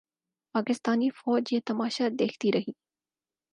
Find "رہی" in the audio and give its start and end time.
2.51-2.71